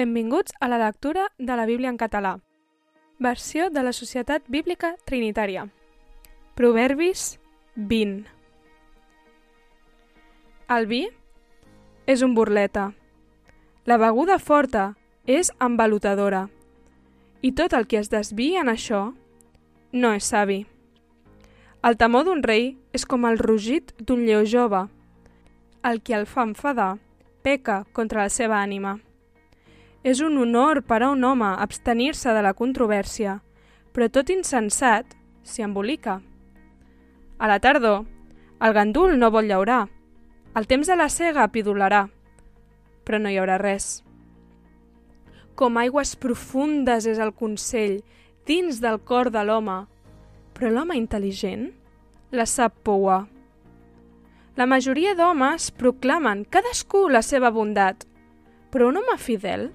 Benvinguts 0.00 0.54
a 0.60 0.68
la 0.68 0.78
lectura 0.78 1.26
de 1.36 1.56
la 1.56 1.66
Bíblia 1.66 1.90
en 1.90 1.98
català. 1.98 2.38
Versió 3.18 3.68
de 3.68 3.82
la 3.82 3.92
Societat 3.92 4.46
Bíblica 4.48 4.94
Trinitària. 5.04 5.66
Proverbis 6.56 7.34
20. 7.76 8.22
El 10.72 10.86
vi 10.88 11.02
és 12.06 12.22
un 12.24 12.32
burleta. 12.32 12.86
La 13.84 13.98
beguda 14.00 14.38
forta 14.38 14.86
és 15.26 15.52
embalutadora. 15.60 16.46
I 17.42 17.52
tot 17.52 17.76
el 17.76 17.84
que 17.84 18.00
es 18.00 18.08
desvia 18.08 18.64
en 18.64 18.72
això 18.72 19.02
no 19.92 20.14
és 20.16 20.32
savi. 20.32 20.62
El 21.84 22.00
temor 22.00 22.24
d'un 22.24 22.40
rei 22.40 22.72
és 22.96 23.04
com 23.04 23.28
el 23.28 23.36
rugit 23.36 23.92
d'un 24.00 24.24
lleó 24.24 24.48
jove. 24.48 24.86
El 25.84 26.00
que 26.00 26.16
el 26.16 26.24
fa 26.24 26.48
enfadar 26.48 26.94
peca 27.44 27.82
contra 27.92 28.24
la 28.24 28.32
seva 28.32 28.64
ànima. 28.64 28.96
És 30.02 30.20
un 30.24 30.38
honor 30.40 30.80
per 30.88 31.02
a 31.02 31.10
un 31.12 31.24
home 31.24 31.48
abstenir-se 31.60 32.32
de 32.32 32.42
la 32.42 32.54
controvèrsia, 32.56 33.40
però 33.92 34.08
tot 34.08 34.30
insensat 34.32 35.16
s'hi 35.44 35.64
embolica. 35.66 36.20
A 37.38 37.48
la 37.48 37.58
tardor, 37.60 38.06
el 38.60 38.72
gandul 38.76 39.18
no 39.18 39.30
vol 39.32 39.48
llaurar. 39.48 39.88
El 40.56 40.66
temps 40.66 40.88
de 40.88 40.96
la 40.96 41.08
cega 41.12 41.46
pidolarà, 41.52 42.06
però 43.04 43.20
no 43.20 43.30
hi 43.30 43.36
haurà 43.38 43.58
res. 43.60 44.00
Com 45.54 45.76
aigües 45.76 46.14
profundes 46.16 47.04
és 47.06 47.20
el 47.20 47.34
consell 47.36 48.00
dins 48.48 48.80
del 48.80 48.98
cor 49.04 49.30
de 49.30 49.42
l'home, 49.44 49.82
però 50.56 50.70
l'home 50.72 50.96
intel·ligent 50.96 51.68
la 52.32 52.46
sap 52.48 52.80
pouar. 52.84 53.26
La 54.56 54.66
majoria 54.66 55.12
d'homes 55.14 55.70
proclamen 55.76 56.46
cadascú 56.48 57.06
la 57.08 57.22
seva 57.22 57.52
bondat, 57.52 58.06
però 58.72 58.88
un 58.88 58.98
home 59.00 59.16
fidel, 59.18 59.70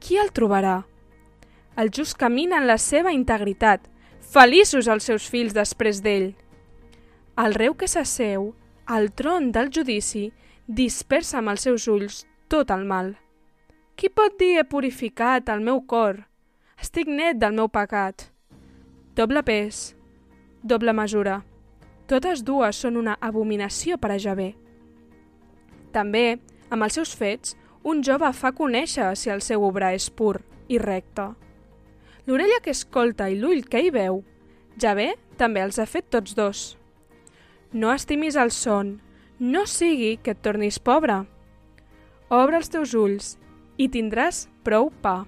qui 0.00 0.18
el 0.20 0.32
trobarà? 0.32 0.84
El 1.76 1.90
just 1.92 2.16
camina 2.16 2.60
en 2.60 2.66
la 2.68 2.78
seva 2.80 3.12
integritat, 3.12 3.82
feliços 4.20 4.88
els 4.88 5.04
seus 5.08 5.26
fills 5.28 5.54
després 5.56 6.00
d'ell. 6.04 6.32
El 7.36 7.54
reu 7.54 7.74
que 7.76 7.88
s'asseu, 7.88 8.54
al 8.86 9.10
tron 9.12 9.50
del 9.52 9.68
judici, 9.74 10.30
dispersa 10.66 11.38
amb 11.40 11.52
els 11.52 11.66
seus 11.66 11.86
ulls 11.88 12.24
tot 12.48 12.70
el 12.70 12.86
mal. 12.88 13.14
Qui 13.96 14.08
pot 14.08 14.38
dir 14.38 14.56
he 14.58 14.64
purificat 14.64 15.48
el 15.52 15.62
meu 15.64 15.82
cor? 15.88 16.22
Estic 16.80 17.08
net 17.08 17.38
del 17.40 17.54
meu 17.56 17.68
pecat. 17.72 18.28
Doble 19.16 19.42
pes, 19.42 19.94
doble 20.62 20.92
mesura. 20.92 21.40
Totes 22.06 22.42
dues 22.44 22.76
són 22.76 22.98
una 23.00 23.16
abominació 23.20 23.96
per 23.98 24.12
a 24.14 24.18
Javé. 24.20 24.52
També, 25.92 26.38
amb 26.70 26.84
els 26.84 26.98
seus 26.98 27.14
fets, 27.16 27.56
un 27.86 28.02
jove 28.02 28.32
fa 28.34 28.50
conèixer 28.50 29.12
si 29.14 29.30
el 29.30 29.42
seu 29.46 29.62
obrar 29.62 29.92
és 29.94 30.08
pur 30.10 30.40
i 30.66 30.80
recte. 30.82 31.28
L'orella 32.26 32.58
que 32.62 32.74
escolta 32.74 33.28
i 33.30 33.36
l'ull 33.38 33.62
que 33.70 33.84
hi 33.84 33.92
veu, 33.94 34.24
Javé 34.82 35.12
també 35.38 35.62
els 35.62 35.78
ha 35.78 35.86
fet 35.86 36.08
tots 36.10 36.34
dos. 36.34 36.64
No 37.72 37.92
estimis 37.94 38.34
el 38.36 38.50
son, 38.50 38.96
no 39.38 39.62
sigui 39.70 40.16
que 40.18 40.34
et 40.34 40.42
tornis 40.42 40.80
pobre. 40.82 41.22
Obre 42.28 42.58
els 42.58 42.72
teus 42.72 42.96
ulls 42.98 43.36
i 43.78 43.86
tindràs 43.92 44.46
prou 44.66 44.90
pa. 45.04 45.20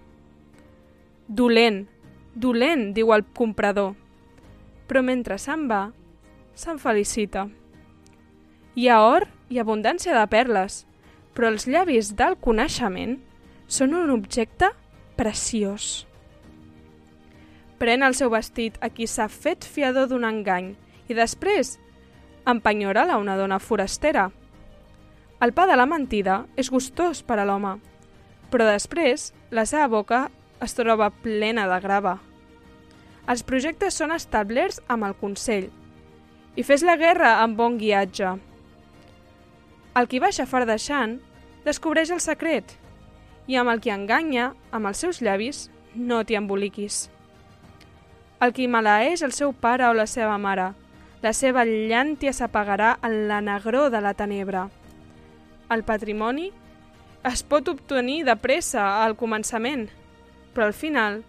Dolent, 1.28 1.84
dolent, 2.34 2.88
diu 2.96 3.14
el 3.14 3.22
comprador. 3.38 3.94
Però 4.90 5.04
mentre 5.04 5.38
se'n 5.38 5.68
va, 5.70 5.92
se'n 6.58 6.82
felicita. 6.82 7.46
Hi 8.74 8.88
ha 8.88 9.00
or 9.04 9.28
i 9.48 9.62
abundància 9.62 10.16
de 10.16 10.26
perles, 10.32 10.82
però 11.38 11.52
els 11.54 11.68
llavis 11.70 12.16
del 12.18 12.34
coneixement 12.42 13.12
són 13.70 13.92
un 13.94 14.08
objecte 14.10 14.72
preciós. 15.14 16.08
Pren 17.78 18.02
el 18.02 18.16
seu 18.18 18.32
vestit 18.32 18.74
a 18.82 18.88
qui 18.90 19.06
s'ha 19.06 19.28
fet 19.30 19.62
fiador 19.62 20.08
d'un 20.10 20.26
engany 20.26 20.72
i 21.06 21.14
després 21.14 21.76
empenyora-la 22.50 23.20
una 23.22 23.36
dona 23.38 23.60
forastera. 23.62 24.32
El 25.38 25.54
pa 25.54 25.68
de 25.70 25.76
la 25.78 25.86
mentida 25.86 26.40
és 26.58 26.72
gustós 26.74 27.22
per 27.22 27.38
a 27.38 27.44
l'home, 27.46 27.76
però 28.50 28.66
després 28.66 29.28
la 29.54 29.62
seva 29.62 29.86
boca 29.94 30.24
es 30.58 30.74
troba 30.74 31.12
plena 31.22 31.68
de 31.70 31.78
grava. 31.86 32.16
Els 33.30 33.46
projectes 33.46 33.94
són 33.94 34.10
establerts 34.10 34.82
amb 34.90 35.06
el 35.06 35.14
Consell 35.22 35.70
i 36.58 36.66
fes 36.66 36.82
la 36.82 36.98
guerra 36.98 37.36
amb 37.44 37.54
bon 37.54 37.78
guiatge. 37.78 38.34
El 39.94 40.10
qui 40.10 40.18
baixa 40.18 40.50
fardeixant 40.50 41.20
descobreix 41.68 42.10
el 42.14 42.24
secret 42.24 42.74
i 43.48 43.56
amb 43.56 43.72
el 43.72 43.80
qui 43.84 43.92
enganya, 43.92 44.52
amb 44.72 44.90
els 44.90 45.00
seus 45.04 45.22
llavis, 45.24 45.68
no 45.94 46.20
t'hi 46.24 46.36
emboliquis. 46.36 47.06
El 48.44 48.52
qui 48.54 48.68
maleeix 48.70 49.24
el 49.26 49.32
seu 49.34 49.52
pare 49.52 49.88
o 49.88 49.94
la 49.96 50.06
seva 50.06 50.36
mare, 50.38 50.72
la 51.24 51.32
seva 51.34 51.64
llàntia 51.66 52.34
s'apagarà 52.36 52.92
en 53.02 53.26
la 53.30 53.40
negró 53.42 53.88
de 53.90 54.00
la 54.04 54.14
tenebra. 54.14 54.68
El 55.74 55.82
patrimoni 55.82 56.52
es 57.26 57.42
pot 57.42 57.68
obtenir 57.68 58.22
de 58.28 58.36
pressa 58.38 58.84
al 59.02 59.16
començament, 59.18 59.88
però 60.54 60.68
al 60.68 60.76
final 60.76 61.22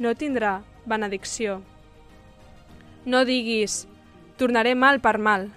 no 0.00 0.14
tindrà 0.16 0.62
benedicció. 0.86 1.60
No 3.04 3.26
diguis, 3.28 3.84
tornaré 4.40 4.74
mal 4.74 5.02
per 5.04 5.18
mal. 5.18 5.50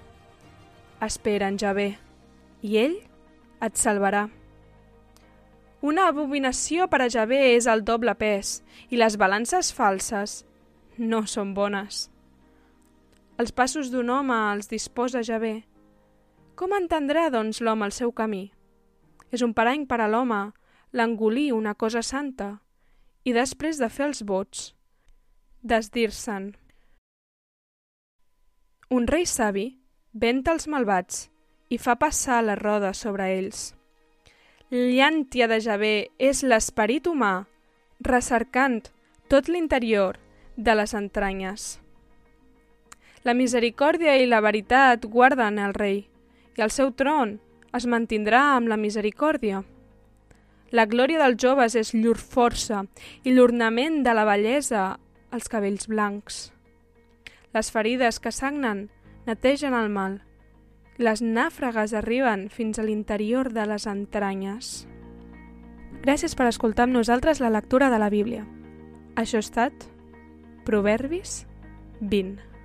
Espera 0.99 1.47
en 1.47 1.57
Javé, 1.61 1.93
i 2.61 2.77
ell 2.83 2.97
et 3.62 3.78
salvarà. 3.78 4.28
Una 5.81 6.07
abominació 6.09 6.88
per 6.90 7.03
a 7.03 7.09
Javé 7.09 7.53
és 7.56 7.68
el 7.69 7.84
doble 7.85 8.13
pes, 8.18 8.62
i 8.90 8.97
les 8.97 9.18
balances 9.18 9.69
falses 9.73 10.44
no 10.97 11.23
són 11.29 11.53
bones. 11.53 12.07
Els 13.38 13.53
passos 13.53 13.91
d'un 13.94 14.09
home 14.09 14.38
els 14.53 14.69
disposa 14.72 15.22
Javé. 15.22 15.67
Com 16.57 16.73
entendrà, 16.73 17.28
doncs, 17.29 17.62
l'home 17.62 17.85
el 17.85 17.94
seu 17.94 18.12
camí? 18.12 18.47
És 19.29 19.44
un 19.46 19.53
parany 19.53 19.85
per 19.85 20.01
a 20.01 20.07
l'home 20.09 20.47
l'engolir 20.97 21.51
una 21.53 21.75
cosa 21.75 22.01
santa 22.01 22.56
i 23.28 23.34
després 23.35 23.78
de 23.78 23.90
fer 23.94 24.07
els 24.07 24.23
vots, 24.25 24.72
desdir-se'n. 25.62 26.56
Un 28.90 29.06
rei 29.06 29.28
savi 29.28 29.67
venta 30.13 30.53
els 30.56 30.66
malvats 30.72 31.28
i 31.69 31.78
fa 31.78 31.95
passar 31.95 32.44
la 32.44 32.55
roda 32.55 32.94
sobre 32.94 33.31
ells. 33.38 33.73
Llàntia 34.72 35.47
de 35.47 35.59
Javé 35.63 35.95
és 36.19 36.44
l'esperit 36.44 37.07
humà, 37.07 37.47
recercant 38.03 38.81
tot 39.31 39.47
l'interior 39.47 40.19
de 40.55 40.75
les 40.75 40.94
entranyes. 40.94 41.78
La 43.23 43.33
misericòrdia 43.33 44.17
i 44.19 44.28
la 44.28 44.41
veritat 44.44 45.05
guarden 45.05 45.59
el 45.59 45.73
rei, 45.73 46.05
i 46.57 46.63
el 46.63 46.72
seu 46.72 46.91
tron 46.91 47.38
es 47.75 47.85
mantindrà 47.85 48.44
amb 48.55 48.72
la 48.72 48.78
misericòrdia. 48.79 49.63
La 50.72 50.85
glòria 50.85 51.22
dels 51.23 51.39
joves 51.39 51.75
és 51.79 51.94
llur 51.95 52.17
força 52.19 52.84
i 53.23 53.31
l'ornament 53.31 54.01
de 54.03 54.13
la 54.16 54.25
bellesa 54.28 54.97
els 55.31 55.47
cabells 55.51 55.88
blancs. 55.88 56.51
Les 57.55 57.72
ferides 57.72 58.19
que 58.19 58.31
sagnen 58.35 58.89
netegen 59.28 59.75
el 59.75 59.88
mal. 59.89 60.22
Les 60.97 61.22
nàfragues 61.22 61.94
arriben 61.94 62.47
fins 62.50 62.80
a 62.80 62.84
l'interior 62.84 63.52
de 63.53 63.68
les 63.69 63.85
entranyes. 63.85 64.88
Gràcies 66.02 66.34
per 66.34 66.47
escoltar 66.50 66.88
amb 66.88 66.97
nosaltres 66.97 67.38
la 67.38 67.52
lectura 67.53 67.91
de 67.94 68.00
la 68.02 68.09
Bíblia. 68.09 68.47
Això 69.13 69.38
ha 69.38 69.46
estat 69.46 69.85
Proverbis 70.66 71.44
20. 72.02 72.56